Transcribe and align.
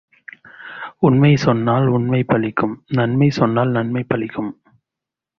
உண்மை 0.99 1.35
சொன்னால் 1.35 1.87
உண்மை 1.87 2.25
பலிக்கும் 2.27 2.73
நன்மை 2.87 3.29
சொன்னால் 3.29 3.69
நன்மை 3.69 4.05
பலிக்கும். 4.13 4.49